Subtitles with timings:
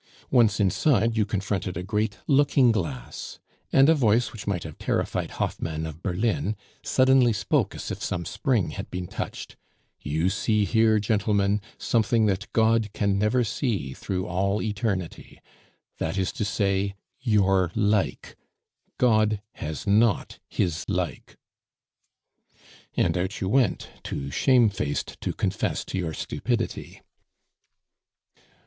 [0.31, 3.37] Once inside, you confronted a great looking glass;
[3.71, 8.25] and a voice, which might have terrified Hoffmann of Berlin, suddenly spoke as if some
[8.25, 9.55] spring had been touched,
[10.01, 15.39] "You see here, gentlemen, something that God can never see through all eternity,
[15.99, 18.35] that is to say, your like.
[18.97, 21.37] God has not His like."
[22.97, 27.01] And out you went, too shamefaced to confess to your stupidity.